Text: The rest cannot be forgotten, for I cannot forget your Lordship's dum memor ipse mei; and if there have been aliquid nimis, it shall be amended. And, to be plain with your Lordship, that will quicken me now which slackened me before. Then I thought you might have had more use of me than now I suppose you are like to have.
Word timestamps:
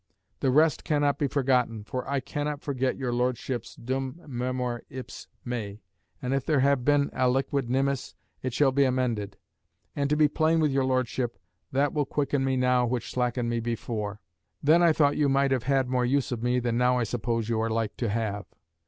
The 0.39 0.49
rest 0.49 0.83
cannot 0.83 1.19
be 1.19 1.27
forgotten, 1.27 1.83
for 1.83 2.09
I 2.09 2.21
cannot 2.21 2.63
forget 2.63 2.97
your 2.97 3.13
Lordship's 3.13 3.75
dum 3.75 4.19
memor 4.25 4.81
ipse 4.89 5.27
mei; 5.45 5.83
and 6.23 6.33
if 6.33 6.43
there 6.43 6.61
have 6.61 6.83
been 6.83 7.11
aliquid 7.13 7.67
nimis, 7.69 8.15
it 8.41 8.51
shall 8.51 8.71
be 8.71 8.83
amended. 8.83 9.37
And, 9.95 10.09
to 10.09 10.17
be 10.17 10.27
plain 10.27 10.59
with 10.59 10.71
your 10.71 10.85
Lordship, 10.85 11.37
that 11.71 11.93
will 11.93 12.05
quicken 12.07 12.43
me 12.43 12.57
now 12.57 12.83
which 12.87 13.11
slackened 13.11 13.51
me 13.51 13.59
before. 13.59 14.19
Then 14.63 14.81
I 14.81 14.91
thought 14.91 15.17
you 15.17 15.29
might 15.29 15.51
have 15.51 15.65
had 15.65 15.87
more 15.87 16.03
use 16.03 16.31
of 16.31 16.41
me 16.41 16.59
than 16.59 16.79
now 16.79 16.97
I 16.97 17.03
suppose 17.03 17.47
you 17.47 17.61
are 17.61 17.69
like 17.69 17.95
to 17.97 18.09
have. 18.09 18.47